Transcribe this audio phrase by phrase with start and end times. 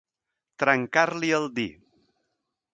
[0.63, 1.69] Trencar-li el dir.